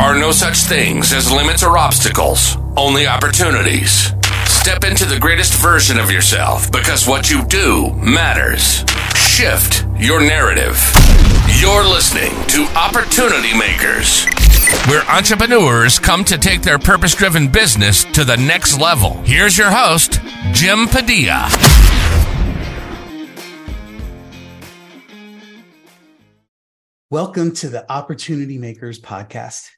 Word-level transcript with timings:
are 0.00 0.18
no 0.18 0.32
such 0.32 0.56
things 0.56 1.12
as 1.12 1.30
limits 1.30 1.62
or 1.62 1.76
obstacles, 1.76 2.56
only 2.74 3.06
opportunities. 3.06 4.14
Step 4.46 4.82
into 4.82 5.04
the 5.04 5.18
greatest 5.20 5.52
version 5.52 5.98
of 5.98 6.10
yourself 6.10 6.72
because 6.72 7.06
what 7.06 7.30
you 7.30 7.44
do 7.44 7.92
matters. 7.96 8.82
Shift 9.14 9.84
your 9.98 10.20
narrative. 10.20 10.80
You're 11.60 11.84
listening 11.84 12.32
to 12.46 12.64
Opportunity 12.74 13.54
Makers, 13.54 14.24
where 14.88 15.02
entrepreneurs 15.10 15.98
come 15.98 16.24
to 16.24 16.38
take 16.38 16.62
their 16.62 16.78
purpose 16.78 17.14
driven 17.14 17.46
business 17.46 18.04
to 18.04 18.24
the 18.24 18.38
next 18.38 18.80
level. 18.80 19.20
Here's 19.24 19.58
your 19.58 19.70
host, 19.70 20.18
Jim 20.52 20.88
Padilla. 20.88 21.50
Welcome 27.10 27.52
to 27.56 27.68
the 27.68 27.84
Opportunity 27.92 28.56
Makers 28.56 28.98
podcast. 28.98 29.68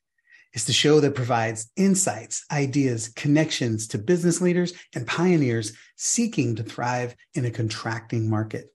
It's 0.54 0.64
the 0.64 0.72
show 0.72 1.00
that 1.00 1.14
provides 1.14 1.70
insights, 1.76 2.44
ideas, 2.52 3.08
connections 3.08 3.88
to 3.88 3.98
business 3.98 4.40
leaders 4.40 4.74
and 4.94 5.06
pioneers 5.06 5.72
seeking 5.96 6.56
to 6.56 6.62
thrive 6.62 7.14
in 7.34 7.44
a 7.46 7.50
contracting 7.50 8.28
market. 8.28 8.66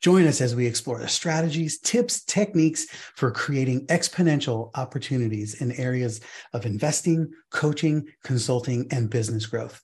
Join 0.00 0.26
us 0.26 0.40
as 0.40 0.56
we 0.56 0.66
explore 0.66 0.98
the 0.98 1.06
strategies, 1.06 1.78
tips, 1.78 2.24
techniques 2.24 2.86
for 3.14 3.30
creating 3.30 3.86
exponential 3.86 4.70
opportunities 4.74 5.60
in 5.60 5.70
areas 5.72 6.20
of 6.52 6.66
investing, 6.66 7.30
coaching, 7.50 8.08
consulting, 8.24 8.88
and 8.90 9.10
business 9.10 9.46
growth, 9.46 9.80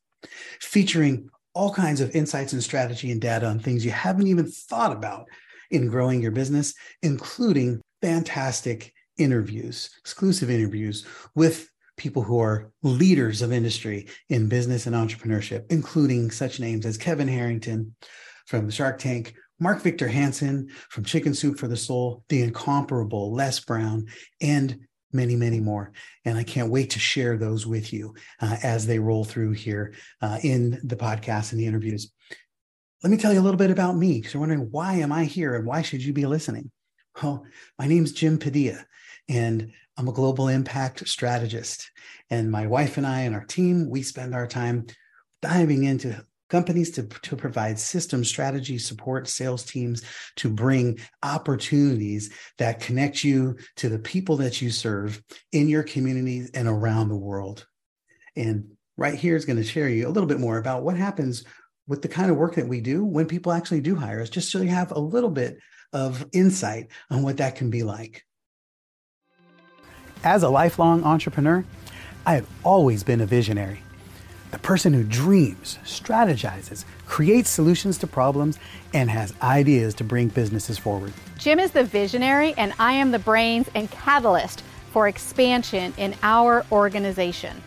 featuring 0.60 1.28
all 1.54 1.72
kinds 1.72 2.00
of 2.00 2.14
insights 2.16 2.52
and 2.52 2.62
strategy 2.62 3.12
and 3.12 3.20
data 3.20 3.46
on 3.46 3.58
things 3.58 3.84
you 3.84 3.90
haven't 3.90 4.26
even 4.26 4.50
thought 4.50 4.92
about 4.92 5.26
in 5.70 5.88
growing 5.88 6.20
your 6.20 6.32
business, 6.32 6.74
including 7.02 7.80
fantastic 8.02 8.92
interviews, 9.18 9.90
exclusive 9.98 10.50
interviews 10.50 11.06
with 11.34 11.68
people 11.96 12.22
who 12.22 12.38
are 12.38 12.70
leaders 12.82 13.42
of 13.42 13.52
industry 13.52 14.06
in 14.28 14.48
business 14.48 14.86
and 14.86 14.94
entrepreneurship, 14.94 15.64
including 15.70 16.30
such 16.30 16.60
names 16.60 16.86
as 16.86 16.96
Kevin 16.96 17.28
Harrington 17.28 17.94
from 18.46 18.70
Shark 18.70 18.98
Tank, 18.98 19.34
Mark 19.60 19.82
Victor 19.82 20.08
Hansen 20.08 20.68
from 20.88 21.04
Chicken 21.04 21.34
Soup 21.34 21.58
for 21.58 21.68
the 21.68 21.76
Soul, 21.76 22.24
the 22.28 22.42
incomparable 22.42 23.32
Les 23.34 23.60
Brown, 23.60 24.06
and 24.40 24.78
many, 25.12 25.36
many 25.36 25.60
more. 25.60 25.92
And 26.24 26.38
I 26.38 26.44
can't 26.44 26.70
wait 26.70 26.90
to 26.90 26.98
share 26.98 27.36
those 27.36 27.66
with 27.66 27.92
you 27.92 28.14
uh, 28.40 28.56
as 28.62 28.86
they 28.86 28.98
roll 28.98 29.24
through 29.24 29.52
here 29.52 29.94
uh, 30.22 30.38
in 30.42 30.80
the 30.84 30.96
podcast 30.96 31.52
and 31.52 31.60
the 31.60 31.66
interviews. 31.66 32.12
Let 33.02 33.10
me 33.10 33.16
tell 33.16 33.32
you 33.32 33.40
a 33.40 33.42
little 33.42 33.58
bit 33.58 33.70
about 33.70 33.96
me 33.96 34.18
because 34.18 34.34
you're 34.34 34.40
wondering 34.40 34.68
why 34.70 34.94
am 34.94 35.12
I 35.12 35.24
here 35.24 35.54
and 35.54 35.66
why 35.66 35.82
should 35.82 36.02
you 36.02 36.12
be 36.12 36.26
listening? 36.26 36.70
Well, 37.22 37.44
my 37.78 37.86
name's 37.86 38.12
Jim 38.12 38.38
Padilla, 38.38 38.84
and 39.28 39.72
I'm 39.96 40.08
a 40.08 40.12
global 40.12 40.48
impact 40.48 41.06
strategist. 41.08 41.90
And 42.30 42.50
my 42.50 42.66
wife 42.66 42.96
and 42.96 43.06
I 43.06 43.22
and 43.22 43.34
our 43.34 43.44
team, 43.44 43.90
we 43.90 44.02
spend 44.02 44.34
our 44.34 44.46
time 44.46 44.86
diving 45.42 45.84
into 45.84 46.24
companies 46.48 46.90
to, 46.92 47.02
to 47.02 47.36
provide 47.36 47.78
system 47.78 48.24
strategy 48.24 48.78
support 48.78 49.28
sales 49.28 49.64
teams 49.64 50.02
to 50.36 50.48
bring 50.48 50.98
opportunities 51.22 52.32
that 52.56 52.80
connect 52.80 53.22
you 53.22 53.56
to 53.76 53.88
the 53.88 53.98
people 53.98 54.36
that 54.36 54.62
you 54.62 54.70
serve 54.70 55.22
in 55.52 55.68
your 55.68 55.82
communities 55.82 56.50
and 56.54 56.66
around 56.66 57.08
the 57.08 57.16
world. 57.16 57.66
And 58.34 58.72
right 58.96 59.14
here 59.14 59.36
is 59.36 59.44
going 59.44 59.58
to 59.58 59.64
share 59.64 59.88
you 59.88 60.06
a 60.06 60.10
little 60.10 60.28
bit 60.28 60.40
more 60.40 60.58
about 60.58 60.82
what 60.82 60.96
happens 60.96 61.44
with 61.86 62.02
the 62.02 62.08
kind 62.08 62.30
of 62.30 62.36
work 62.36 62.54
that 62.54 62.68
we 62.68 62.80
do 62.80 63.04
when 63.04 63.26
people 63.26 63.52
actually 63.52 63.80
do 63.80 63.94
hire 63.94 64.20
us, 64.20 64.30
just 64.30 64.50
so 64.50 64.60
you 64.60 64.68
have 64.68 64.92
a 64.92 64.98
little 64.98 65.30
bit 65.30 65.58
of 65.92 66.26
insight 66.32 66.88
on 67.10 67.22
what 67.22 67.38
that 67.38 67.56
can 67.56 67.70
be 67.70 67.82
like. 67.82 68.24
As 70.24 70.42
a 70.42 70.48
lifelong 70.48 71.04
entrepreneur, 71.04 71.64
I 72.26 72.34
have 72.34 72.48
always 72.64 73.04
been 73.04 73.20
a 73.20 73.26
visionary. 73.26 73.82
The 74.50 74.58
person 74.58 74.92
who 74.92 75.04
dreams, 75.04 75.78
strategizes, 75.84 76.84
creates 77.06 77.50
solutions 77.50 77.98
to 77.98 78.06
problems, 78.06 78.58
and 78.92 79.10
has 79.10 79.32
ideas 79.42 79.94
to 79.94 80.04
bring 80.04 80.28
businesses 80.28 80.76
forward. 80.76 81.12
Jim 81.38 81.60
is 81.60 81.70
the 81.70 81.84
visionary, 81.84 82.52
and 82.56 82.72
I 82.78 82.94
am 82.94 83.12
the 83.12 83.18
brains 83.18 83.68
and 83.74 83.90
catalyst 83.90 84.62
for 84.90 85.06
expansion 85.06 85.94
in 85.96 86.14
our 86.22 86.64
organization. 86.72 87.62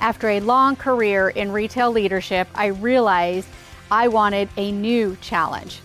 After 0.00 0.30
a 0.30 0.40
long 0.40 0.76
career 0.76 1.28
in 1.28 1.52
retail 1.52 1.90
leadership, 1.90 2.48
I 2.54 2.66
realized 2.66 3.48
I 3.90 4.08
wanted 4.08 4.48
a 4.56 4.72
new 4.72 5.16
challenge. 5.20 5.80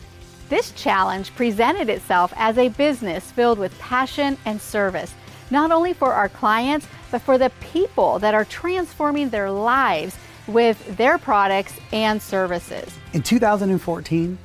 This 0.50 0.72
challenge 0.72 1.36
presented 1.36 1.90
itself 1.90 2.32
as 2.38 2.58
a 2.58 2.70
business 2.70 3.30
filled 3.32 3.60
with 3.60 3.78
passion 3.80 4.38
and 4.46 4.62
service, 4.62 5.14
not 5.52 5.72
only 5.72 5.94
for 5.94 6.14
our 6.14 6.30
clients, 6.30 6.88
but 7.12 7.22
for 7.22 7.38
the 7.38 7.52
people 7.62 8.20
that 8.20 8.34
are 8.34 8.46
transforming 8.46 9.30
their 9.30 9.52
lives 9.52 10.16
with 10.48 10.98
their 10.98 11.18
products 11.18 11.74
and 11.92 12.22
services. 12.22 12.98
In 13.14 13.22
2014, 13.22 14.38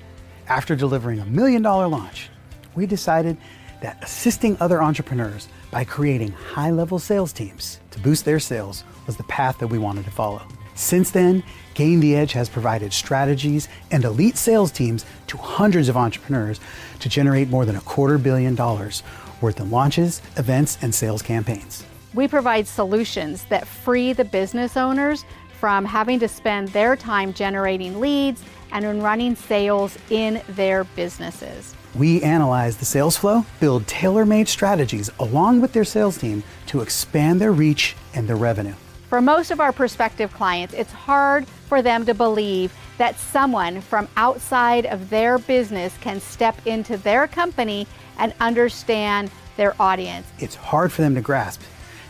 after 0.49 0.75
delivering 0.75 1.21
a 1.21 1.25
million 1.27 1.63
dollar 1.63 1.87
launch, 1.87 2.29
we 2.75 2.87
decided 2.87 3.37
that 3.81 4.03
assisting 4.03 4.57
other 4.61 4.83
entrepreneurs 4.83 5.49
by 5.71 5.85
creating 5.85 6.33
high 6.33 6.71
level 6.71 6.99
sales 6.99 7.33
teams 7.33 7.81
to 7.91 7.99
boost 8.01 8.25
their 8.25 8.41
sales 8.41 8.85
was 9.07 9.17
the 9.17 9.25
path 9.25 9.59
that 9.59 9.67
we 9.67 9.79
wanted 9.79 10.05
to 10.05 10.11
follow. 10.11 10.43
Since 10.75 11.11
then, 11.11 11.43
Gain 11.75 12.01
the 12.01 12.15
Edge 12.15 12.33
has 12.33 12.49
provided 12.49 12.93
strategies 12.93 13.69
and 13.91 14.05
elite 14.05 14.37
sales 14.37 14.71
teams 14.71 15.05
to 15.27 15.37
hundreds 15.37 15.89
of 15.89 15.97
entrepreneurs 15.97 16.61
to 17.01 17.09
generate 17.09 17.49
more 17.49 17.65
than 17.65 17.77
a 17.77 17.81
quarter 17.81 18.19
billion 18.19 18.55
dollars 18.55 19.03
worth 19.43 19.61
in 19.61 19.71
launches, 19.71 20.23
events, 20.37 20.79
and 20.83 20.95
sales 20.95 21.21
campaigns. 21.21 21.85
We 22.15 22.29
provide 22.29 22.67
solutions 22.67 23.45
that 23.49 23.67
free 23.67 24.13
the 24.13 24.25
business 24.25 24.77
owners 24.77 25.25
from 25.59 25.85
having 25.85 26.19
to 26.21 26.29
spend 26.29 26.69
their 26.69 26.97
time 26.97 27.33
generating 27.33 28.01
leads 28.01 28.43
and 28.73 29.03
running 29.03 29.37
sales 29.37 29.99
in 30.11 30.43
their 30.49 30.85
businesses. 30.85 31.75
We 31.95 32.23
analyze 32.23 32.79
the 32.79 32.87
sales 32.87 33.17
flow, 33.17 33.45
build 33.61 33.87
tailor 33.87 34.25
made 34.25 34.49
strategies 34.49 35.11
along 35.21 35.61
with 35.61 35.73
their 35.73 35.85
sales 35.85 36.17
team 36.17 36.43
to 36.69 36.81
expand 36.81 37.41
their 37.41 37.53
reach 37.53 37.95
and 38.15 38.27
their 38.27 38.37
revenue. 38.37 38.75
For 39.09 39.21
most 39.21 39.51
of 39.51 39.61
our 39.61 39.73
prospective 39.73 40.33
clients, 40.33 40.73
it's 40.73 40.93
hard 40.93 41.47
for 41.47 41.83
them 41.83 42.07
to 42.07 42.15
believe 42.15 42.73
that 42.97 43.19
someone 43.19 43.83
from 43.83 44.09
outside 44.17 44.87
of 44.87 45.11
their 45.11 45.37
business 45.39 45.95
can 46.01 46.19
step 46.19 46.67
into 46.67 46.97
their 46.97 47.27
company 47.27 47.87
and 48.19 48.35
understand 48.41 49.31
their 49.57 49.75
audience. 49.81 50.27
It's 50.39 50.55
hard 50.55 50.93
for 50.93 51.03
them 51.03 51.15
to 51.15 51.21
grasp 51.21 51.61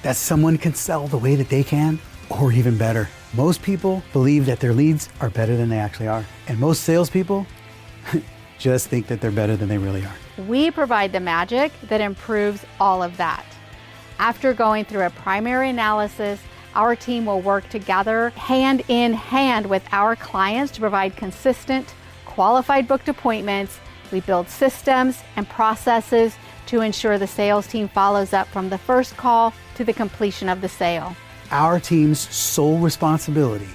that 0.02 0.16
someone 0.16 0.58
can 0.58 0.74
sell 0.74 1.06
the 1.06 1.18
way 1.18 1.36
that 1.36 1.48
they 1.48 1.62
can, 1.62 1.98
or 2.28 2.52
even 2.52 2.76
better. 2.76 3.08
Most 3.34 3.62
people 3.62 4.02
believe 4.12 4.46
that 4.46 4.60
their 4.60 4.72
leads 4.72 5.08
are 5.20 5.30
better 5.30 5.56
than 5.56 5.68
they 5.68 5.78
actually 5.78 6.08
are. 6.08 6.24
And 6.48 6.58
most 6.58 6.82
salespeople 6.82 7.46
just 8.58 8.88
think 8.88 9.06
that 9.06 9.20
they're 9.20 9.30
better 9.30 9.56
than 9.56 9.68
they 9.68 9.78
really 9.78 10.04
are. 10.04 10.14
We 10.46 10.70
provide 10.70 11.12
the 11.12 11.20
magic 11.20 11.72
that 11.88 12.00
improves 12.00 12.64
all 12.80 13.02
of 13.02 13.16
that. 13.16 13.44
After 14.18 14.54
going 14.54 14.84
through 14.84 15.04
a 15.04 15.10
primary 15.10 15.70
analysis, 15.70 16.40
our 16.74 16.96
team 16.96 17.26
will 17.26 17.40
work 17.40 17.68
together 17.68 18.30
hand 18.30 18.82
in 18.88 19.12
hand 19.12 19.66
with 19.66 19.82
our 19.92 20.16
clients 20.16 20.72
to 20.72 20.80
provide 20.80 21.16
consistent, 21.16 21.94
qualified 22.24 22.88
booked 22.88 23.08
appointments. 23.08 23.78
We 24.12 24.20
build 24.20 24.48
systems 24.48 25.22
and 25.36 25.48
processes 25.48 26.36
to 26.66 26.82
ensure 26.82 27.18
the 27.18 27.26
sales 27.26 27.66
team 27.66 27.88
follows 27.88 28.32
up 28.32 28.46
from 28.48 28.68
the 28.68 28.78
first 28.78 29.16
call 29.16 29.52
to 29.74 29.84
the 29.84 29.92
completion 29.92 30.48
of 30.48 30.60
the 30.60 30.68
sale. 30.68 31.16
Our 31.50 31.80
team's 31.80 32.20
sole 32.20 32.78
responsibility 32.78 33.68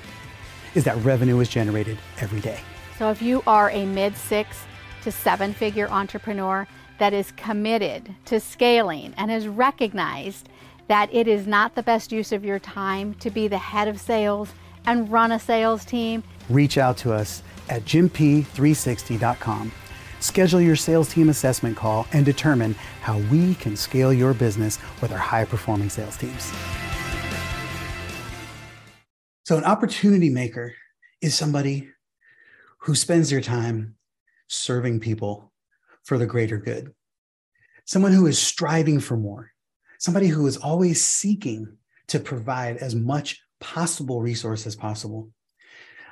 is 0.76 0.84
that 0.86 0.96
revenue 0.98 1.40
is 1.40 1.50
generated 1.50 1.98
every 2.20 2.40
day. 2.40 2.60
So 2.98 3.10
if 3.10 3.22
you 3.22 3.44
are 3.48 3.72
a 3.72 3.86
mid 3.86 4.16
six 4.16 4.64
to 5.04 5.12
seven 5.12 5.54
figure 5.54 5.88
entrepreneur 5.90 6.68
that 7.00 7.14
is 7.14 7.32
committed 7.34 8.16
to 8.26 8.40
scaling 8.40 9.14
and 9.18 9.30
has 9.30 9.48
recognized 9.48 10.50
that 10.88 11.14
it 11.14 11.28
is 11.28 11.48
not 11.48 11.76
the 11.76 11.84
best 11.84 12.12
use 12.12 12.32
of 12.32 12.46
your 12.46 12.60
time 12.60 13.14
to 13.16 13.30
be 13.30 13.48
the 13.48 13.58
head 13.58 13.88
of 13.88 14.00
sales 14.00 14.54
and 14.86 15.12
run 15.12 15.32
a 15.32 15.40
sales 15.40 15.84
team, 15.84 16.24
reach 16.50 16.78
out 16.78 16.98
to 16.98 17.12
us 17.12 17.44
at 17.70 17.84
jimp360.com. 17.84 19.72
Schedule 20.20 20.62
your 20.62 20.76
sales 20.76 21.14
team 21.14 21.30
assessment 21.30 21.78
call 21.78 22.08
and 22.14 22.26
determine 22.26 22.74
how 23.02 23.20
we 23.32 23.56
can 23.56 23.76
scale 23.76 24.12
your 24.12 24.34
business 24.34 24.80
with 25.02 25.12
our 25.12 25.18
high 25.18 25.46
performing 25.46 25.90
sales 25.90 26.18
teams. 26.18 26.52
So, 29.46 29.58
an 29.58 29.64
opportunity 29.64 30.30
maker 30.30 30.74
is 31.22 31.34
somebody 31.34 31.90
who 32.80 32.96
spends 32.96 33.30
their 33.30 33.42
time 33.42 33.96
serving 34.48 35.00
people 35.00 35.54
for 36.04 36.18
the 36.18 36.26
greater 36.26 36.58
good, 36.58 36.94
someone 37.86 38.12
who 38.12 38.28
is 38.28 38.40
striving 38.40 39.00
for 39.00 39.18
more, 39.18 39.52
somebody 40.00 40.28
who 40.28 40.46
is 40.48 40.58
always 40.58 41.06
seeking 41.06 41.78
to 42.08 42.20
provide 42.20 42.78
as 42.78 42.96
much 42.96 43.42
possible 43.60 44.22
resource 44.22 44.66
as 44.66 44.76
possible. 44.76 45.30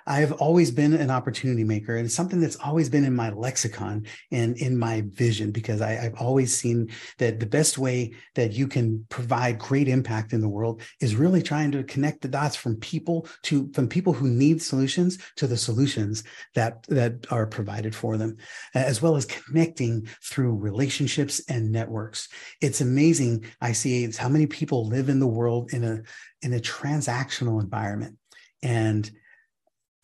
I've 0.08 0.34
always 0.34 0.72
been 0.72 0.94
an 0.94 1.10
opportunity 1.10 1.64
maker 1.64 1.96
and 1.96 2.12
something 2.12 2.40
that's 2.40 2.58
always 2.58 2.90
been 2.90 3.06
in 3.06 3.16
my 3.16 3.32
lexicon 3.32 4.06
and 4.32 4.56
in 4.58 4.78
my 4.78 5.04
vision 5.08 5.52
because 5.52 5.82
I, 5.82 5.94
have 5.94 6.16
always 6.16 6.56
seen 6.56 6.90
that 7.18 7.40
the 7.40 7.46
best 7.46 7.78
way 7.78 8.14
that 8.36 8.54
you 8.54 8.68
can 8.68 9.06
provide 9.10 9.58
great 9.58 9.88
impact 9.88 10.34
in 10.34 10.42
the 10.42 10.50
world 10.50 10.82
is 11.02 11.16
really 11.16 11.42
trying 11.42 11.72
to 11.72 11.84
connect 11.84 12.22
the 12.22 12.28
dots 12.28 12.56
from 12.56 12.76
people 12.76 13.28
to 13.44 13.72
from 13.74 13.88
people 13.88 14.14
who 14.14 14.28
need 14.28 14.62
solutions 14.62 15.18
to 15.38 15.48
the 15.48 15.58
solutions 15.58 16.24
that 16.54 16.84
that 16.88 17.26
are 17.32 17.48
provided 17.48 17.96
for 17.96 18.18
them, 18.18 18.38
as 18.74 19.02
well 19.02 19.16
as 19.16 19.26
connecting 19.26 20.08
through 20.24 20.56
relationships 20.56 21.42
and 21.50 21.72
networks. 21.72 22.30
It's 22.62 22.82
amazing. 22.82 23.46
I 23.62 23.72
see 23.72 24.12
how 24.12 24.30
many 24.30 24.46
people 24.46 24.88
live 24.88 25.10
in 25.10 25.20
the 25.20 25.28
world 25.28 25.74
in 25.74 25.84
a 25.84 26.02
in 26.42 26.54
a 26.54 26.60
transactional 26.60 27.60
environment 27.60 28.18
and 28.62 29.10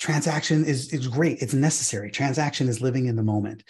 transaction 0.01 0.65
is, 0.65 0.92
is 0.92 1.07
great. 1.07 1.42
It's 1.44 1.53
necessary. 1.53 2.09
Transaction 2.09 2.68
is 2.68 2.81
living 2.81 3.06
in 3.06 3.15
the 3.15 3.24
moment. 3.24 3.63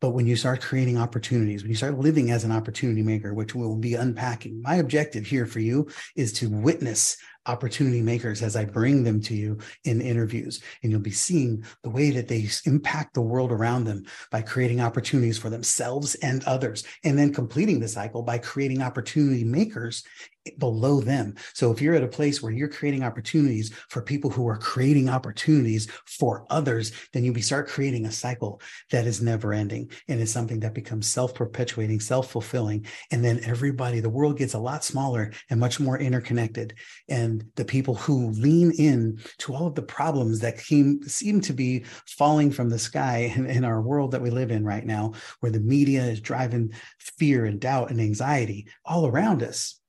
But 0.00 0.10
when 0.10 0.26
you 0.26 0.36
start 0.36 0.60
creating 0.60 0.98
opportunities, 0.98 1.62
when 1.62 1.70
you 1.70 1.76
start 1.76 1.98
living 1.98 2.30
as 2.30 2.44
an 2.44 2.52
opportunity 2.52 3.02
maker, 3.02 3.32
which 3.32 3.54
we'll 3.54 3.76
be 3.76 3.94
unpacking, 3.94 4.60
my 4.60 4.76
objective 4.76 5.24
here 5.24 5.46
for 5.46 5.60
you 5.60 5.88
is 6.14 6.34
to 6.34 6.50
witness 6.50 7.16
opportunity 7.46 8.02
makers 8.02 8.42
as 8.42 8.56
I 8.56 8.64
bring 8.64 9.04
them 9.04 9.20
to 9.22 9.34
you 9.34 9.58
in 9.84 10.00
interviews. 10.00 10.60
And 10.82 10.90
you'll 10.90 11.00
be 11.00 11.10
seeing 11.10 11.64
the 11.82 11.90
way 11.90 12.10
that 12.10 12.28
they 12.28 12.48
impact 12.64 13.14
the 13.14 13.22
world 13.22 13.52
around 13.52 13.84
them 13.84 14.04
by 14.30 14.42
creating 14.42 14.80
opportunities 14.80 15.38
for 15.38 15.50
themselves 15.50 16.14
and 16.16 16.44
others, 16.44 16.84
and 17.04 17.18
then 17.18 17.32
completing 17.32 17.80
the 17.80 17.88
cycle 17.88 18.22
by 18.22 18.38
creating 18.38 18.82
opportunity 18.82 19.44
makers 19.44 20.04
eh, 20.46 20.50
below 20.58 21.00
them. 21.00 21.34
So 21.52 21.70
if 21.70 21.80
you're 21.80 21.94
at 21.94 22.02
a 22.02 22.08
place 22.08 22.42
where 22.42 22.52
you're 22.52 22.68
creating 22.68 23.02
opportunities 23.02 23.72
for 23.88 24.02
people 24.02 24.30
who 24.30 24.46
are 24.48 24.58
creating 24.58 25.08
opportunities 25.08 25.88
for 26.06 26.46
others, 26.50 26.92
then 27.12 27.24
you 27.24 27.34
start 27.42 27.68
creating 27.68 28.06
a 28.06 28.12
cycle 28.12 28.60
that 28.90 29.06
is 29.06 29.20
never 29.20 29.52
ending 29.52 29.90
and 30.08 30.20
is 30.20 30.32
something 30.32 30.60
that 30.60 30.74
becomes 30.74 31.06
self-perpetuating, 31.06 32.00
self-fulfilling. 32.00 32.86
And 33.10 33.24
then 33.24 33.40
everybody, 33.44 34.00
the 34.00 34.10
world 34.10 34.38
gets 34.38 34.54
a 34.54 34.58
lot 34.58 34.84
smaller 34.84 35.32
and 35.50 35.58
much 35.58 35.80
more 35.80 35.98
interconnected. 35.98 36.74
And 37.08 37.33
and 37.34 37.50
the 37.56 37.64
people 37.64 37.94
who 37.94 38.30
lean 38.30 38.70
in 38.72 39.18
to 39.38 39.54
all 39.54 39.66
of 39.66 39.74
the 39.74 39.82
problems 39.82 40.40
that 40.40 40.58
seem, 40.60 41.02
seem 41.02 41.40
to 41.40 41.52
be 41.52 41.84
falling 42.06 42.50
from 42.50 42.68
the 42.68 42.78
sky 42.78 43.32
in, 43.34 43.46
in 43.46 43.64
our 43.64 43.80
world 43.80 44.12
that 44.12 44.22
we 44.22 44.30
live 44.30 44.50
in 44.50 44.64
right 44.64 44.86
now, 44.86 45.12
where 45.40 45.50
the 45.50 45.60
media 45.60 46.04
is 46.04 46.20
driving 46.20 46.72
fear 46.98 47.44
and 47.44 47.60
doubt 47.60 47.90
and 47.90 48.00
anxiety 48.00 48.68
all 48.84 49.06
around 49.06 49.42
us. 49.42 49.80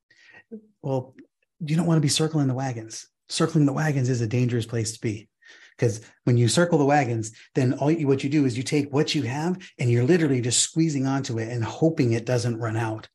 Well, 0.81 1.13
you 1.59 1.75
don't 1.75 1.86
want 1.86 1.97
to 1.97 2.01
be 2.01 2.07
circling 2.07 2.47
the 2.47 2.53
wagons. 2.53 3.07
Circling 3.30 3.65
the 3.65 3.74
wagons 3.74 4.09
is 4.09 4.21
a 4.21 4.27
dangerous 4.27 4.65
place 4.65 4.94
to 4.94 5.01
be 5.01 5.27
because 5.77 6.01
when 6.24 6.38
you 6.38 6.48
circle 6.48 6.77
the 6.77 6.86
wagons 6.86 7.31
then 7.53 7.74
all 7.74 7.91
you, 7.91 8.07
what 8.07 8.24
you 8.24 8.30
do 8.30 8.45
is 8.45 8.56
you 8.56 8.63
take 8.63 8.94
what 8.94 9.13
you 9.13 9.24
have 9.24 9.57
and 9.77 9.91
you're 9.91 10.06
literally 10.06 10.39
just 10.39 10.62
squeezing 10.62 11.06
onto 11.06 11.38
it 11.38 11.50
and 11.50 11.65
hoping 11.65 12.13
it 12.13 12.25
doesn't 12.25 12.59
run 12.59 12.77
out 12.77 13.09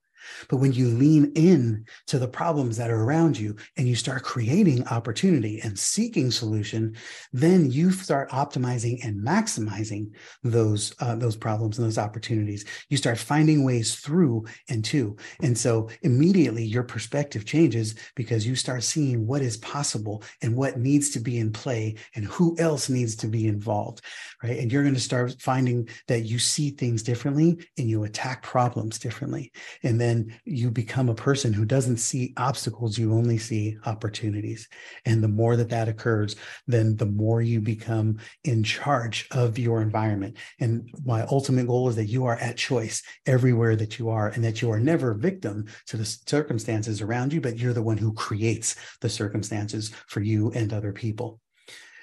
but 0.48 0.56
when 0.56 0.72
you 0.72 0.88
lean 0.88 1.32
in 1.34 1.84
to 2.06 2.18
the 2.18 2.28
problems 2.28 2.76
that 2.76 2.90
are 2.90 3.02
around 3.02 3.38
you 3.38 3.56
and 3.76 3.88
you 3.88 3.94
start 3.94 4.22
creating 4.22 4.86
opportunity 4.88 5.60
and 5.60 5.78
seeking 5.78 6.30
solution, 6.30 6.96
then 7.32 7.70
you 7.70 7.90
start 7.90 8.30
optimizing 8.30 9.04
and 9.04 9.20
maximizing 9.20 10.10
those 10.42 10.94
uh, 11.00 11.14
those 11.14 11.36
problems 11.36 11.78
and 11.78 11.86
those 11.86 11.98
opportunities. 11.98 12.64
You 12.88 12.96
start 12.96 13.18
finding 13.18 13.64
ways 13.64 13.96
through 13.96 14.46
and 14.68 14.84
to, 14.86 15.16
and 15.42 15.56
so 15.56 15.88
immediately 16.02 16.64
your 16.64 16.82
perspective 16.82 17.44
changes 17.44 17.94
because 18.14 18.46
you 18.46 18.54
start 18.54 18.82
seeing 18.82 19.26
what 19.26 19.42
is 19.42 19.56
possible 19.58 20.22
and 20.42 20.56
what 20.56 20.78
needs 20.78 21.10
to 21.10 21.20
be 21.20 21.38
in 21.38 21.52
play 21.52 21.96
and 22.14 22.24
who 22.24 22.56
else 22.58 22.88
needs 22.88 23.16
to 23.16 23.26
be 23.26 23.46
involved, 23.46 24.02
right? 24.42 24.58
And 24.58 24.72
you're 24.72 24.82
going 24.82 24.94
to 24.94 25.00
start 25.00 25.36
finding 25.40 25.88
that 26.08 26.20
you 26.20 26.38
see 26.38 26.70
things 26.70 27.02
differently 27.02 27.58
and 27.78 27.88
you 27.88 28.04
attack 28.04 28.42
problems 28.42 28.98
differently, 28.98 29.52
and 29.82 30.00
then 30.00 30.19
you 30.44 30.70
become 30.70 31.08
a 31.08 31.14
person 31.14 31.52
who 31.52 31.64
doesn't 31.64 31.98
see 31.98 32.32
obstacles, 32.36 32.98
you 32.98 33.12
only 33.12 33.38
see 33.38 33.76
opportunities. 33.86 34.68
And 35.04 35.22
the 35.22 35.28
more 35.28 35.56
that 35.56 35.68
that 35.70 35.88
occurs, 35.88 36.36
then 36.66 36.96
the 36.96 37.06
more 37.06 37.40
you 37.40 37.60
become 37.60 38.18
in 38.44 38.62
charge 38.62 39.28
of 39.30 39.58
your 39.58 39.82
environment. 39.82 40.36
And 40.58 40.88
my 41.04 41.22
ultimate 41.30 41.66
goal 41.66 41.88
is 41.88 41.96
that 41.96 42.06
you 42.06 42.26
are 42.26 42.36
at 42.36 42.56
choice 42.56 43.02
everywhere 43.26 43.76
that 43.76 43.98
you 43.98 44.08
are 44.10 44.28
and 44.28 44.44
that 44.44 44.62
you 44.62 44.70
are 44.70 44.80
never 44.80 45.14
victim 45.14 45.66
to 45.86 45.96
the 45.96 46.04
circumstances 46.04 47.00
around 47.00 47.32
you, 47.32 47.40
but 47.40 47.58
you're 47.58 47.72
the 47.72 47.82
one 47.82 47.98
who 47.98 48.12
creates 48.12 48.76
the 49.00 49.08
circumstances 49.08 49.92
for 50.08 50.20
you 50.20 50.50
and 50.52 50.72
other 50.72 50.92
people 50.92 51.40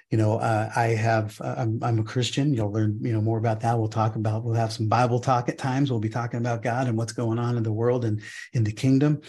you 0.09 0.17
know, 0.17 0.37
uh, 0.37 0.71
I 0.75 0.87
have, 0.87 1.39
uh, 1.41 1.55
I'm, 1.57 1.79
I'm 1.81 1.99
a 1.99 2.03
Christian. 2.03 2.53
You'll 2.53 2.71
learn, 2.71 2.97
you 3.01 3.11
know, 3.11 3.21
more 3.21 3.37
about 3.37 3.59
that. 3.61 3.77
We'll 3.77 3.89
talk 3.89 4.15
about, 4.15 4.43
we'll 4.43 4.55
have 4.55 4.71
some 4.71 4.87
Bible 4.87 5.19
talk 5.19 5.49
at 5.49 5.57
times. 5.57 5.91
We'll 5.91 5.99
be 5.99 6.09
talking 6.09 6.39
about 6.39 6.63
God 6.63 6.87
and 6.87 6.97
what's 6.97 7.13
going 7.13 7.39
on 7.39 7.57
in 7.57 7.63
the 7.63 7.73
world 7.73 8.05
and 8.05 8.21
in 8.53 8.63
the 8.63 8.71
kingdom. 8.71 9.21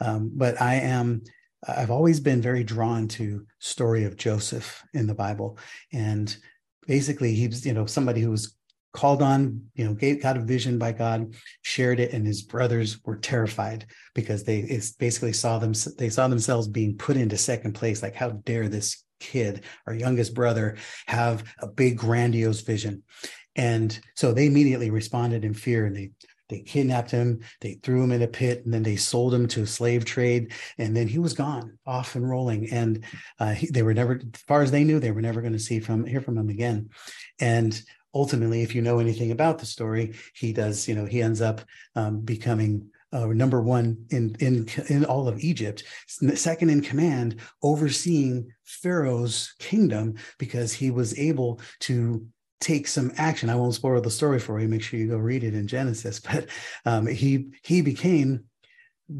Um, 0.00 0.30
but 0.34 0.60
I 0.60 0.76
am, 0.76 1.22
I've 1.66 1.90
always 1.90 2.18
been 2.18 2.40
very 2.40 2.64
drawn 2.64 3.08
to 3.08 3.46
story 3.58 4.04
of 4.04 4.16
Joseph 4.16 4.82
in 4.94 5.06
the 5.06 5.14
Bible. 5.14 5.58
And 5.92 6.34
basically 6.86 7.34
he's, 7.34 7.66
you 7.66 7.74
know, 7.74 7.86
somebody 7.86 8.22
who 8.22 8.30
was 8.30 8.56
called 8.92 9.22
on, 9.22 9.62
you 9.74 9.84
know, 9.84 9.94
gave, 9.94 10.22
got 10.22 10.36
a 10.36 10.40
vision 10.40 10.78
by 10.78 10.92
God, 10.92 11.34
shared 11.62 12.00
it, 12.00 12.12
and 12.12 12.26
his 12.26 12.42
brothers 12.42 12.98
were 13.04 13.16
terrified 13.16 13.86
because 14.14 14.44
they 14.44 14.80
basically 14.98 15.32
saw 15.32 15.58
them, 15.58 15.72
they 15.98 16.10
saw 16.10 16.28
themselves 16.28 16.68
being 16.68 16.96
put 16.96 17.16
into 17.16 17.36
second 17.36 17.72
place. 17.72 18.02
Like, 18.02 18.14
how 18.14 18.30
dare 18.30 18.68
this 18.68 19.04
kid, 19.22 19.64
our 19.86 19.94
youngest 19.94 20.34
brother, 20.34 20.76
have 21.06 21.44
a 21.60 21.66
big, 21.66 21.96
grandiose 21.96 22.60
vision. 22.60 23.02
And 23.54 23.98
so 24.14 24.32
they 24.32 24.46
immediately 24.46 24.90
responded 24.90 25.44
in 25.44 25.54
fear 25.54 25.86
and 25.86 25.94
they 25.96 26.10
they 26.48 26.60
kidnapped 26.60 27.10
him, 27.10 27.40
they 27.62 27.78
threw 27.82 28.02
him 28.02 28.12
in 28.12 28.20
a 28.20 28.28
pit, 28.28 28.62
and 28.64 28.74
then 28.74 28.82
they 28.82 28.96
sold 28.96 29.32
him 29.32 29.48
to 29.48 29.62
a 29.62 29.66
slave 29.66 30.04
trade. 30.04 30.52
And 30.76 30.94
then 30.94 31.08
he 31.08 31.18
was 31.18 31.32
gone, 31.32 31.78
off 31.86 32.14
and 32.14 32.28
rolling. 32.28 32.70
And 32.70 33.04
uh, 33.40 33.54
he, 33.54 33.68
they 33.68 33.82
were 33.82 33.94
never, 33.94 34.20
as 34.34 34.40
far 34.42 34.60
as 34.60 34.70
they 34.70 34.84
knew, 34.84 35.00
they 35.00 35.12
were 35.12 35.22
never 35.22 35.40
going 35.40 35.54
to 35.54 35.58
see 35.58 35.80
from 35.80 36.04
hear 36.04 36.20
from 36.20 36.36
him 36.36 36.50
again. 36.50 36.90
And 37.40 37.80
ultimately, 38.12 38.62
if 38.62 38.74
you 38.74 38.82
know 38.82 38.98
anything 38.98 39.30
about 39.30 39.60
the 39.60 39.66
story, 39.66 40.12
he 40.34 40.52
does, 40.52 40.86
you 40.86 40.94
know, 40.94 41.06
he 41.06 41.22
ends 41.22 41.40
up 41.40 41.62
um, 41.96 42.20
becoming 42.20 42.90
uh, 43.12 43.26
number 43.26 43.60
one 43.60 44.04
in 44.10 44.36
in 44.40 44.68
in 44.88 45.04
all 45.04 45.28
of 45.28 45.38
Egypt, 45.40 45.84
second 46.34 46.70
in 46.70 46.80
command, 46.80 47.40
overseeing 47.62 48.50
Pharaoh's 48.64 49.54
kingdom 49.58 50.14
because 50.38 50.72
he 50.72 50.90
was 50.90 51.18
able 51.18 51.60
to 51.80 52.26
take 52.60 52.86
some 52.86 53.12
action. 53.16 53.50
I 53.50 53.56
won't 53.56 53.74
spoil 53.74 54.00
the 54.00 54.10
story 54.10 54.38
for 54.38 54.58
you. 54.60 54.68
Make 54.68 54.82
sure 54.82 54.98
you 54.98 55.08
go 55.08 55.18
read 55.18 55.44
it 55.44 55.54
in 55.54 55.66
Genesis. 55.66 56.20
But 56.32 56.46
um, 56.86 57.06
he 57.06 57.50
he 57.62 57.82
became 57.82 58.44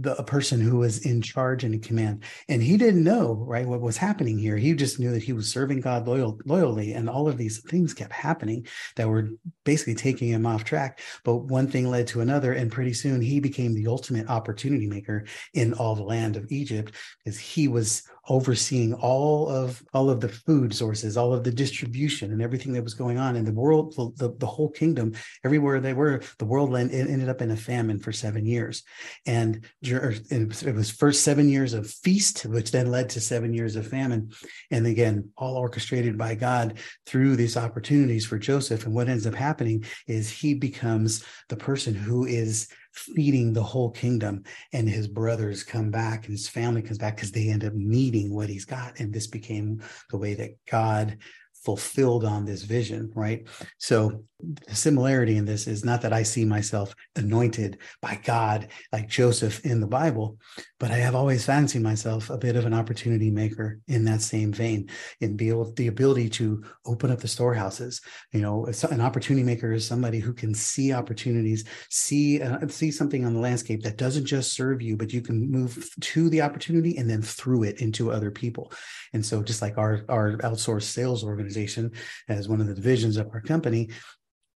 the 0.00 0.16
a 0.16 0.24
person 0.24 0.60
who 0.60 0.78
was 0.78 1.04
in 1.04 1.22
charge 1.22 1.64
and 1.64 1.74
in 1.74 1.80
command. 1.80 2.25
And 2.49 2.62
he 2.62 2.76
didn't 2.76 3.04
know 3.04 3.34
right 3.46 3.66
what 3.66 3.80
was 3.80 3.96
happening 3.96 4.38
here. 4.38 4.56
He 4.56 4.75
just 4.75 4.99
knew 4.99 5.11
that 5.12 5.22
he 5.22 5.32
was 5.32 5.50
serving 5.50 5.80
god 5.80 6.06
loyal 6.06 6.38
loyally 6.44 6.92
and 6.92 7.08
all 7.08 7.28
of 7.28 7.37
these 7.37 7.61
things 7.61 7.94
kept 7.94 8.12
happening 8.12 8.66
that 8.96 9.08
were 9.08 9.30
basically 9.64 9.94
taking 9.94 10.28
him 10.28 10.46
off 10.46 10.64
track. 10.64 11.00
But 11.25 11.37
one 11.37 11.68
thing 11.68 11.88
led 11.88 12.06
to 12.08 12.20
another 12.20 12.52
and 12.52 12.70
pretty 12.70 12.92
soon 12.92 13.20
he 13.20 13.40
became 13.40 13.75
the 13.75 13.87
ultimate 13.87 14.28
opportunity 14.28 14.87
maker 14.87 15.25
in 15.54 15.75
all 15.75 15.94
the 15.94 16.02
land 16.02 16.37
of 16.37 16.50
egypt 16.50 16.94
because 17.18 17.38
he 17.38 17.68
was 17.68 18.02
overseeing 18.29 18.95
all 18.95 19.49
of 19.49 19.83
all 19.93 20.09
of 20.09 20.21
the 20.21 20.29
food 20.29 20.75
sources 20.75 21.17
all 21.17 21.33
of 21.33 21.43
the 21.43 21.50
distribution 21.50 22.33
and 22.33 22.41
everything 22.41 22.73
that 22.73 22.85
was 22.85 22.95
going 22.95 23.19
on 23.19 23.37
in 23.37 23.45
the 23.45 23.52
world 23.52 23.95
the, 24.17 24.33
the 24.38 24.47
whole 24.47 24.71
kingdom 24.71 25.12
everywhere 25.45 25.81
they 25.81 25.93
were 25.93 26.21
the 26.38 26.45
world 26.45 26.75
ended 26.76 27.29
up 27.29 27.43
in 27.43 27.50
a 27.50 27.57
famine 27.57 27.99
for 27.99 28.12
seven 28.12 28.45
years. 28.45 28.83
Er, 29.29 30.14
and 30.31 30.55
it 30.64 30.75
was 30.75 30.91
first 30.91 31.23
seven 31.23 31.49
years 31.49 31.73
of 31.73 31.91
feast 31.91 32.43
which 32.47 32.71
then 32.71 32.91
led 32.91 33.09
to 33.11 33.21
seven 33.21 33.52
years 33.55 33.76
of 33.76 33.87
famine. 33.87 34.31
And 34.71 34.87
again 34.87 35.31
all 35.37 35.57
orchestrated 35.57 36.17
by 36.17 36.35
god 36.35 36.79
through 37.07 37.37
these 37.37 37.57
opportunities 37.57 38.26
for 38.26 38.38
joseph. 38.38 38.85
And 38.85 38.95
what 38.95 39.09
ends 39.09 39.26
up 39.26 39.35
happening 39.35 39.85
is 40.07 40.31
he 40.31 40.55
becomes 40.55 41.25
the 41.49 41.57
person 41.57 41.95
who 41.95 42.26
is 42.26 42.69
feeding 42.92 43.52
the 43.52 43.62
whole 43.62 43.90
kingdom 43.90 44.42
and 44.72 44.88
his 44.88 45.08
brothers 45.08 45.64
come 45.64 45.90
back 45.90 46.26
and 46.26 46.32
his 46.32 46.49
family 46.49 46.82
comes 46.82 46.99
back 46.99 47.16
because 47.16 47.32
they 47.32 47.49
end 47.49 47.64
up 47.64 47.75
needing 47.75 48.34
what 48.34 48.49
he's 48.49 48.64
got. 48.64 48.99
And 49.00 49.12
this 49.12 49.26
became 49.26 49.82
the 50.11 50.18
way 50.18 50.34
that 50.34 50.50
god 50.70 51.18
fulfilled 51.64 52.25
on 52.25 52.45
this 52.45 52.62
vision 52.62 53.11
right 53.14 53.47
so 53.78 54.23
the 54.66 54.75
similarity 54.75 55.37
in 55.37 55.45
this 55.45 55.66
is 55.66 55.85
not 55.85 56.02
that 56.02 56.12
I 56.12 56.23
see 56.23 56.45
myself 56.45 56.95
anointed 57.16 57.78
by 58.00 58.21
God 58.25 58.69
like 58.92 59.09
Joseph 59.09 59.64
in 59.64 59.81
the 59.81 59.87
Bible, 59.87 60.38
but 60.81 60.90
I 60.90 60.97
have 60.97 61.14
always 61.14 61.45
fancied 61.45 61.83
myself 61.83 62.28
a 62.28 62.37
bit 62.37 62.57
of 62.57 62.66
an 62.66 62.75
opportunity 62.75 63.31
maker 63.31 63.78
in 63.87 64.04
that 64.07 64.21
same 64.21 64.52
vein, 64.52 64.90
and 65.21 65.37
be 65.37 65.49
able 65.49 65.73
the 65.73 65.87
ability 65.87 66.28
to 66.31 66.64
open 66.87 67.11
up 67.11 67.21
the 67.21 67.28
storehouses. 67.28 68.00
You 68.33 68.40
know, 68.40 68.66
an 68.90 69.00
opportunity 69.00 69.45
maker 69.45 69.73
is 69.73 69.87
somebody 69.87 70.19
who 70.19 70.33
can 70.33 70.54
see 70.54 70.92
opportunities, 70.92 71.64
see 71.90 72.42
uh, 72.42 72.66
see 72.69 72.90
something 72.90 73.25
on 73.25 73.35
the 73.35 73.40
landscape 73.40 73.83
that 73.83 73.99
doesn't 73.99 74.26
just 74.26 74.54
serve 74.54 74.83
you, 74.83 74.97
but 74.97 75.12
you 75.12 75.23
can 75.23 75.50
move 75.50 75.88
to 76.00 76.28
the 76.28 76.42
opportunity 76.42 76.97
and 76.97 77.09
then 77.09 77.23
through 77.23 77.62
it 77.64 77.81
into 77.81 78.11
other 78.11 78.31
people. 78.31 78.73
And 79.12 79.25
so, 79.25 79.42
just 79.42 79.62
like 79.62 79.78
our 79.78 80.04
our 80.09 80.38
outsourced 80.38 80.83
sales 80.83 81.23
organization 81.23 81.51
organization 81.52 81.92
as 82.28 82.49
one 82.49 82.61
of 82.61 82.66
the 82.66 82.75
divisions 82.75 83.16
of 83.16 83.28
our 83.32 83.40
company 83.40 83.88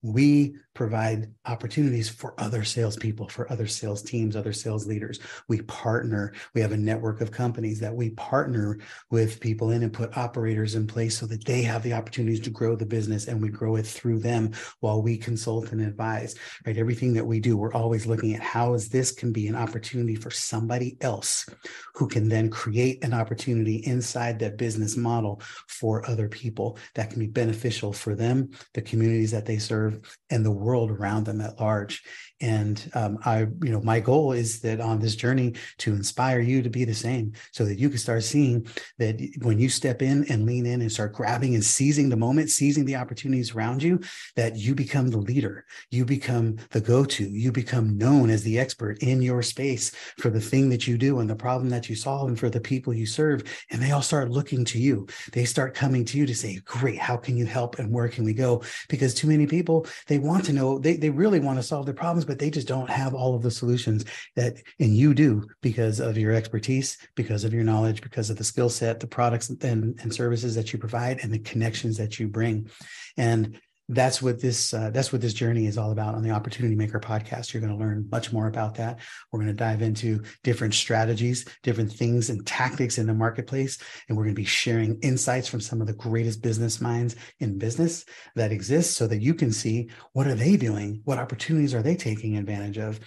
we 0.01 0.55
provide 0.75 1.31
opportunities 1.45 2.09
for 2.09 2.35
other 2.37 2.63
salespeople, 2.63 3.29
for 3.29 3.51
other 3.51 3.65
sales 3.65 4.03
teams, 4.03 4.35
other 4.35 4.53
sales 4.53 4.85
leaders. 4.85 5.19
We 5.47 5.61
partner. 5.63 6.33
We 6.53 6.61
have 6.61 6.73
a 6.73 6.77
network 6.77 7.21
of 7.21 7.31
companies 7.31 7.79
that 7.79 7.95
we 7.95 8.11
partner 8.11 8.77
with 9.09 9.39
people 9.39 9.71
in 9.71 9.81
and 9.83 9.93
put 9.93 10.17
operators 10.17 10.75
in 10.75 10.85
place 10.85 11.17
so 11.17 11.25
that 11.27 11.45
they 11.45 11.63
have 11.63 11.81
the 11.81 11.93
opportunities 11.93 12.41
to 12.41 12.49
grow 12.49 12.75
the 12.75 12.85
business 12.85 13.27
and 13.27 13.41
we 13.41 13.49
grow 13.49 13.77
it 13.77 13.87
through 13.87 14.19
them 14.19 14.51
while 14.81 15.01
we 15.01 15.17
consult 15.17 15.71
and 15.71 15.81
advise. 15.81 16.35
Right. 16.65 16.77
Everything 16.77 17.13
that 17.13 17.25
we 17.25 17.39
do, 17.39 17.55
we're 17.55 17.73
always 17.73 18.05
looking 18.05 18.35
at 18.35 18.41
how 18.41 18.73
is 18.73 18.89
this 18.89 19.11
can 19.11 19.31
be 19.31 19.47
an 19.47 19.55
opportunity 19.55 20.15
for 20.15 20.29
somebody 20.29 20.97
else 20.99 21.47
who 21.93 22.07
can 22.07 22.27
then 22.27 22.49
create 22.49 23.01
an 23.03 23.13
opportunity 23.13 23.77
inside 23.77 24.39
that 24.39 24.57
business 24.57 24.97
model 24.97 25.41
for 25.69 26.05
other 26.09 26.27
people 26.27 26.77
that 26.95 27.09
can 27.09 27.19
be 27.19 27.27
beneficial 27.27 27.93
for 27.93 28.13
them, 28.13 28.49
the 28.73 28.81
communities 28.81 29.31
that 29.31 29.45
they 29.45 29.57
serve 29.57 30.01
and 30.29 30.45
the 30.45 30.51
world 30.65 30.91
around 30.91 31.25
them 31.25 31.39
at 31.41 31.59
large. 31.59 32.03
And 32.41 32.91
um, 32.95 33.17
I, 33.25 33.39
you 33.63 33.71
know, 33.71 33.81
my 33.81 33.99
goal 33.99 34.33
is 34.33 34.59
that 34.61 34.81
on 34.81 34.99
this 34.99 35.15
journey 35.15 35.53
to 35.77 35.93
inspire 35.93 36.41
you 36.41 36.61
to 36.61 36.69
be 36.69 36.83
the 36.83 36.93
same, 36.93 37.33
so 37.51 37.63
that 37.65 37.79
you 37.79 37.89
can 37.89 37.97
start 37.97 38.23
seeing 38.23 38.67
that 38.97 39.21
when 39.41 39.57
you 39.57 39.69
step 39.69 40.01
in 40.01 40.25
and 40.29 40.45
lean 40.45 40.65
in 40.65 40.81
and 40.81 40.91
start 40.91 41.13
grabbing 41.13 41.55
and 41.55 41.63
seizing 41.63 42.09
the 42.09 42.17
moment, 42.17 42.49
seizing 42.49 42.83
the 42.83 42.97
opportunities 42.97 43.55
around 43.55 43.81
you, 43.81 44.01
that 44.35 44.57
you 44.57 44.75
become 44.75 45.09
the 45.09 45.17
leader, 45.17 45.65
you 45.91 46.03
become 46.03 46.57
the 46.71 46.81
go-to, 46.81 47.23
you 47.29 47.51
become 47.53 47.97
known 47.97 48.29
as 48.29 48.43
the 48.43 48.59
expert 48.59 49.01
in 49.01 49.21
your 49.21 49.41
space 49.41 49.91
for 50.17 50.29
the 50.29 50.41
thing 50.41 50.67
that 50.69 50.87
you 50.87 50.97
do 50.97 51.19
and 51.19 51.29
the 51.29 51.35
problem 51.35 51.69
that 51.69 51.89
you 51.89 51.95
solve 51.95 52.27
and 52.27 52.37
for 52.37 52.49
the 52.49 52.59
people 52.59 52.93
you 52.93 53.05
serve. 53.05 53.43
And 53.71 53.81
they 53.81 53.91
all 53.91 54.01
start 54.01 54.29
looking 54.29 54.65
to 54.65 54.79
you. 54.79 55.07
They 55.31 55.45
start 55.45 55.73
coming 55.73 56.03
to 56.05 56.17
you 56.17 56.25
to 56.25 56.35
say, 56.35 56.59
"Great, 56.65 56.97
how 56.97 57.15
can 57.15 57.37
you 57.37 57.45
help 57.45 57.79
and 57.79 57.91
where 57.93 58.09
can 58.09 58.25
we 58.25 58.33
go?" 58.33 58.61
Because 58.89 59.13
too 59.13 59.27
many 59.27 59.47
people 59.47 59.87
they 60.07 60.17
want 60.17 60.43
to 60.45 60.53
know, 60.53 60.79
they 60.79 60.97
they 60.97 61.09
really 61.09 61.39
want 61.39 61.59
to 61.59 61.63
solve 61.63 61.85
their 61.85 61.95
problems 61.95 62.24
but 62.25 62.39
they 62.39 62.49
just 62.49 62.67
don't 62.67 62.89
have 62.89 63.13
all 63.13 63.35
of 63.35 63.41
the 63.41 63.51
solutions 63.51 64.05
that, 64.35 64.57
and 64.79 64.95
you 64.95 65.13
do 65.13 65.47
because 65.61 65.99
of 65.99 66.17
your 66.17 66.33
expertise, 66.33 66.97
because 67.15 67.43
of 67.43 67.53
your 67.53 67.63
knowledge, 67.63 68.01
because 68.01 68.29
of 68.29 68.37
the 68.37 68.43
skill 68.43 68.69
set, 68.69 68.99
the 68.99 69.07
products 69.07 69.49
and, 69.49 69.99
and 70.01 70.13
services 70.13 70.55
that 70.55 70.73
you 70.73 70.79
provide, 70.79 71.19
and 71.21 71.33
the 71.33 71.39
connections 71.39 71.97
that 71.97 72.19
you 72.19 72.27
bring. 72.27 72.69
And 73.17 73.59
that's 73.89 74.21
what 74.21 74.41
this 74.41 74.73
uh, 74.73 74.89
that's 74.91 75.11
what 75.11 75.21
this 75.21 75.33
journey 75.33 75.67
is 75.67 75.77
all 75.77 75.91
about 75.91 76.15
on 76.15 76.23
the 76.23 76.31
opportunity 76.31 76.75
maker 76.75 76.99
podcast. 76.99 77.53
You're 77.53 77.61
going 77.61 77.73
to 77.73 77.79
learn 77.79 78.07
much 78.11 78.33
more 78.33 78.47
about 78.47 78.75
that. 78.75 78.99
We're 79.31 79.39
going 79.39 79.47
to 79.47 79.53
dive 79.53 79.81
into 79.81 80.23
different 80.43 80.73
strategies 80.73 81.45
different 81.63 81.91
things 81.91 82.29
and 82.29 82.45
tactics 82.45 82.97
in 82.97 83.07
the 83.07 83.13
marketplace 83.13 83.77
and 84.07 84.17
we're 84.17 84.23
going 84.23 84.35
to 84.35 84.41
be 84.41 84.45
sharing 84.45 84.99
insights 85.01 85.47
from 85.47 85.61
some 85.61 85.81
of 85.81 85.87
the 85.87 85.93
greatest 85.93 86.41
business 86.41 86.79
minds 86.81 87.15
in 87.39 87.57
business 87.57 88.05
that 88.35 88.51
exist 88.51 88.95
so 88.95 89.07
that 89.07 89.21
you 89.21 89.33
can 89.33 89.51
see 89.51 89.89
what 90.13 90.27
are 90.27 90.35
they 90.35 90.57
doing 90.57 91.01
what 91.05 91.17
opportunities 91.17 91.73
are 91.73 91.81
they 91.81 91.95
taking 91.95 92.37
advantage 92.37 92.77
of 92.77 92.99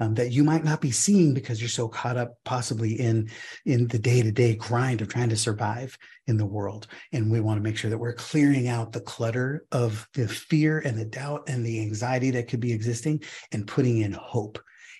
um, 0.00 0.14
that 0.14 0.30
you 0.30 0.44
might 0.44 0.64
not 0.64 0.80
be 0.80 0.90
seeing 0.90 1.32
because 1.34 1.60
you're 1.60 1.68
so 1.68 1.88
caught 1.88 2.16
up 2.16 2.34
possibly 2.44 2.94
in 2.94 3.28
in 3.64 3.86
the 3.88 3.98
day-to-day 3.98 4.54
grind 4.56 5.00
of 5.00 5.08
trying 5.08 5.28
to 5.28 5.36
survive 5.36 5.96
in 6.26 6.36
the 6.36 6.46
world 6.46 6.86
and 7.12 7.30
we 7.30 7.40
want 7.40 7.58
to 7.58 7.62
make 7.62 7.76
sure 7.76 7.90
that 7.90 7.98
we're 7.98 8.12
clearing 8.12 8.68
out 8.68 8.92
the 8.92 9.00
clutter 9.00 9.64
of 9.72 10.08
the 10.14 10.26
fear 10.26 10.80
and 10.80 10.98
the 10.98 11.04
doubt 11.04 11.42
and 11.48 11.64
the 11.64 11.80
anxiety 11.80 12.30
that 12.30 12.48
could 12.48 12.60
be 12.60 12.72
existing 12.72 13.22
and 13.52 13.66
putting 13.66 13.98
in 13.98 14.12
hope 14.12 14.58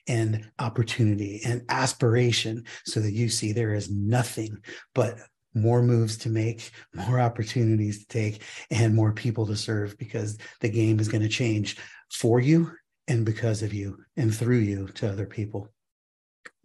and 0.08 0.48
opportunity 0.58 1.40
and 1.44 1.62
aspiration 1.68 2.64
so 2.84 3.00
that 3.00 3.12
you 3.12 3.28
see 3.28 3.52
there 3.52 3.74
is 3.74 3.90
nothing 3.90 4.56
but 4.94 5.18
more 5.56 5.82
moves 5.82 6.18
to 6.18 6.28
make, 6.28 6.70
more 6.94 7.18
opportunities 7.18 8.00
to 8.00 8.06
take, 8.08 8.42
and 8.70 8.94
more 8.94 9.12
people 9.12 9.46
to 9.46 9.56
serve 9.56 9.96
because 9.98 10.36
the 10.60 10.68
game 10.68 11.00
is 11.00 11.08
going 11.08 11.22
to 11.22 11.28
change 11.28 11.78
for 12.12 12.38
you 12.38 12.70
and 13.08 13.24
because 13.24 13.62
of 13.62 13.72
you 13.72 13.96
and 14.16 14.34
through 14.34 14.58
you 14.58 14.86
to 14.88 15.10
other 15.10 15.26
people. 15.26 15.72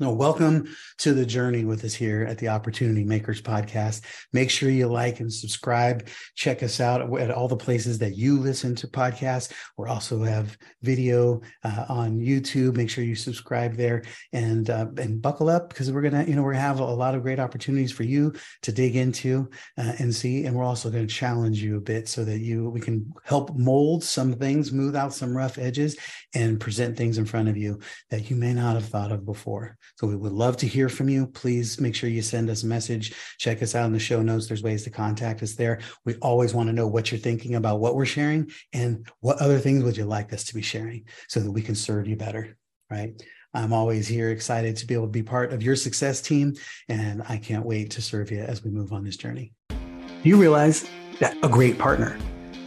No, 0.01 0.11
welcome 0.11 0.67
to 0.97 1.13
the 1.13 1.27
journey 1.27 1.63
with 1.63 1.85
us 1.85 1.93
here 1.93 2.23
at 2.23 2.39
the 2.39 2.47
Opportunity 2.47 3.03
Makers 3.03 3.39
Podcast. 3.39 4.01
Make 4.33 4.49
sure 4.49 4.71
you 4.71 4.87
like 4.87 5.19
and 5.19 5.31
subscribe. 5.31 6.07
Check 6.33 6.63
us 6.63 6.79
out 6.79 7.15
at 7.19 7.29
all 7.29 7.47
the 7.47 7.55
places 7.55 7.99
that 7.99 8.17
you 8.17 8.39
listen 8.39 8.73
to 8.77 8.87
podcasts. 8.87 9.53
We 9.77 9.87
also 9.87 10.23
have 10.23 10.57
video 10.81 11.41
uh, 11.63 11.85
on 11.87 12.17
YouTube. 12.17 12.77
Make 12.77 12.89
sure 12.89 13.03
you 13.03 13.13
subscribe 13.13 13.75
there 13.75 14.01
and 14.33 14.71
uh, 14.71 14.87
and 14.97 15.21
buckle 15.21 15.49
up 15.49 15.69
because 15.69 15.91
we're 15.91 16.01
gonna 16.01 16.23
you 16.23 16.35
know 16.35 16.41
gonna 16.41 16.57
have 16.57 16.79
a 16.79 16.83
lot 16.83 17.13
of 17.13 17.21
great 17.21 17.39
opportunities 17.39 17.91
for 17.91 18.01
you 18.01 18.33
to 18.63 18.71
dig 18.71 18.95
into 18.95 19.51
uh, 19.77 19.93
and 19.99 20.15
see. 20.15 20.45
And 20.45 20.55
we're 20.55 20.63
also 20.63 20.89
going 20.89 21.05
to 21.07 21.13
challenge 21.13 21.61
you 21.61 21.77
a 21.77 21.79
bit 21.79 22.09
so 22.09 22.25
that 22.25 22.39
you 22.39 22.71
we 22.71 22.79
can 22.81 23.13
help 23.23 23.55
mold 23.55 24.03
some 24.03 24.33
things, 24.33 24.69
smooth 24.69 24.95
out 24.95 25.13
some 25.13 25.37
rough 25.37 25.59
edges, 25.59 25.95
and 26.33 26.59
present 26.59 26.97
things 26.97 27.19
in 27.19 27.25
front 27.25 27.49
of 27.49 27.55
you 27.55 27.77
that 28.09 28.31
you 28.31 28.35
may 28.35 28.55
not 28.55 28.73
have 28.73 28.85
thought 28.85 29.11
of 29.11 29.27
before. 29.27 29.77
So 29.97 30.07
we 30.07 30.15
would 30.15 30.31
love 30.31 30.57
to 30.57 30.67
hear 30.67 30.89
from 30.89 31.09
you. 31.09 31.27
Please 31.27 31.79
make 31.79 31.95
sure 31.95 32.09
you 32.09 32.21
send 32.21 32.49
us 32.49 32.63
a 32.63 32.67
message. 32.67 33.13
Check 33.37 33.61
us 33.61 33.75
out 33.75 33.85
in 33.85 33.93
the 33.93 33.99
show 33.99 34.21
notes. 34.21 34.47
There's 34.47 34.63
ways 34.63 34.83
to 34.83 34.89
contact 34.89 35.43
us 35.43 35.53
there. 35.53 35.79
We 36.05 36.15
always 36.15 36.53
want 36.53 36.67
to 36.69 36.73
know 36.73 36.87
what 36.87 37.11
you're 37.11 37.19
thinking 37.19 37.55
about 37.55 37.79
what 37.79 37.95
we're 37.95 38.05
sharing 38.05 38.51
and 38.73 39.07
what 39.19 39.41
other 39.41 39.59
things 39.59 39.83
would 39.83 39.97
you 39.97 40.05
like 40.05 40.33
us 40.33 40.43
to 40.45 40.53
be 40.53 40.61
sharing 40.61 41.05
so 41.27 41.39
that 41.39 41.51
we 41.51 41.61
can 41.61 41.75
serve 41.75 42.07
you 42.07 42.15
better, 42.15 42.57
right? 42.89 43.21
I'm 43.53 43.73
always 43.73 44.07
here 44.07 44.29
excited 44.29 44.77
to 44.77 44.87
be 44.87 44.93
able 44.93 45.07
to 45.07 45.11
be 45.11 45.23
part 45.23 45.51
of 45.51 45.61
your 45.61 45.75
success 45.75 46.21
team, 46.21 46.53
and 46.87 47.21
I 47.27 47.37
can't 47.37 47.65
wait 47.65 47.91
to 47.91 48.01
serve 48.01 48.31
you 48.31 48.39
as 48.39 48.63
we 48.63 48.71
move 48.71 48.93
on 48.93 49.03
this 49.03 49.17
journey. 49.17 49.51
Do 49.69 50.29
you 50.29 50.37
realize 50.37 50.89
that 51.19 51.35
a 51.43 51.49
great 51.49 51.77
partner 51.77 52.17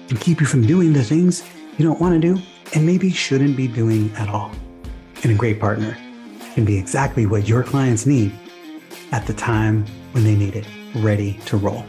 can 0.08 0.18
keep 0.18 0.40
you 0.40 0.46
from 0.46 0.66
doing 0.66 0.92
the 0.92 1.02
things 1.02 1.42
you 1.78 1.86
don't 1.86 2.00
want 2.00 2.20
to 2.20 2.34
do 2.34 2.40
and 2.74 2.84
maybe 2.84 3.10
shouldn't 3.10 3.56
be 3.56 3.66
doing 3.66 4.12
at 4.16 4.28
all? 4.28 4.52
And 5.22 5.32
a 5.32 5.34
great 5.34 5.58
partner 5.58 5.96
can 6.54 6.64
be 6.64 6.78
exactly 6.78 7.26
what 7.26 7.48
your 7.48 7.62
clients 7.62 8.06
need 8.06 8.32
at 9.12 9.26
the 9.26 9.34
time 9.34 9.84
when 10.12 10.24
they 10.24 10.34
need 10.34 10.56
it, 10.56 10.66
ready 10.96 11.34
to 11.46 11.56
roll. 11.56 11.84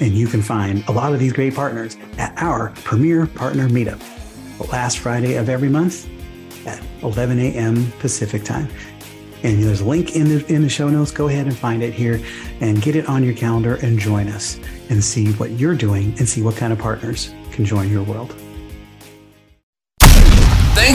And 0.00 0.12
you 0.12 0.26
can 0.26 0.42
find 0.42 0.84
a 0.88 0.92
lot 0.92 1.12
of 1.12 1.20
these 1.20 1.32
great 1.32 1.54
partners 1.54 1.96
at 2.18 2.32
our 2.36 2.70
premier 2.84 3.26
partner 3.26 3.68
meetup, 3.68 4.00
the 4.58 4.64
last 4.70 4.98
Friday 4.98 5.34
of 5.34 5.48
every 5.48 5.68
month 5.68 6.08
at 6.66 6.82
11 7.02 7.38
a.m. 7.38 7.92
Pacific 7.98 8.44
time. 8.44 8.68
And 9.42 9.62
there's 9.62 9.82
a 9.82 9.84
link 9.84 10.16
in 10.16 10.28
the, 10.28 10.46
in 10.52 10.62
the 10.62 10.68
show 10.68 10.88
notes. 10.88 11.10
Go 11.10 11.28
ahead 11.28 11.46
and 11.46 11.56
find 11.56 11.82
it 11.82 11.92
here 11.92 12.20
and 12.60 12.80
get 12.80 12.96
it 12.96 13.08
on 13.08 13.22
your 13.22 13.34
calendar 13.34 13.76
and 13.76 13.98
join 13.98 14.28
us 14.28 14.58
and 14.88 15.04
see 15.04 15.32
what 15.34 15.50
you're 15.50 15.74
doing 15.74 16.14
and 16.18 16.28
see 16.28 16.40
what 16.40 16.56
kind 16.56 16.72
of 16.72 16.78
partners 16.78 17.34
can 17.52 17.64
join 17.64 17.90
your 17.90 18.02
world. 18.04 18.34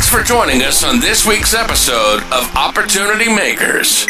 For 0.09 0.23
joining 0.23 0.63
us 0.63 0.83
on 0.83 0.99
this 0.99 1.25
week's 1.27 1.53
episode 1.53 2.23
of 2.33 2.55
Opportunity 2.55 3.31
Makers. 3.31 4.07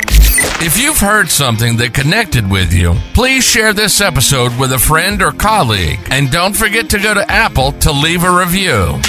If 0.61 0.79
you've 0.79 0.99
heard 0.99 1.29
something 1.29 1.75
that 1.77 1.93
connected 1.93 2.49
with 2.49 2.71
you, 2.71 2.93
please 3.13 3.43
share 3.43 3.73
this 3.73 3.99
episode 3.99 4.57
with 4.57 4.71
a 4.71 4.79
friend 4.79 5.21
or 5.21 5.33
colleague. 5.33 5.99
And 6.09 6.31
don't 6.31 6.55
forget 6.55 6.89
to 6.91 6.99
go 6.99 7.13
to 7.13 7.29
Apple 7.29 7.73
to 7.73 7.91
leave 7.91 8.23
a 8.23 8.31
review. 8.31 9.01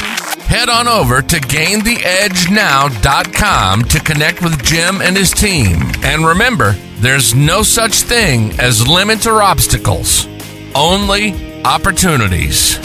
Head 0.47 0.68
on 0.68 0.88
over 0.88 1.23
to 1.23 1.37
gaintheedgenow.com 1.37 3.85
to 3.85 4.00
connect 4.00 4.42
with 4.42 4.61
Jim 4.64 5.00
and 5.00 5.16
his 5.16 5.30
team. 5.30 5.92
And 6.02 6.26
remember, 6.26 6.73
there's 6.99 7.37
no 7.37 7.62
such 7.62 8.02
thing 8.02 8.59
as 8.59 8.88
limits 8.88 9.28
or 9.28 9.42
obstacles, 9.42 10.26
only 10.75 11.62
opportunities. 11.64 12.78